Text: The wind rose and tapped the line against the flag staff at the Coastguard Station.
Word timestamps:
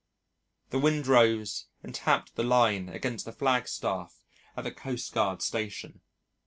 The 0.71 0.79
wind 0.79 1.05
rose 1.05 1.67
and 1.83 1.93
tapped 1.93 2.33
the 2.33 2.41
line 2.41 2.89
against 2.89 3.23
the 3.23 3.31
flag 3.31 3.67
staff 3.67 4.17
at 4.57 4.63
the 4.63 4.71
Coastguard 4.71 5.43
Station. 5.43 6.01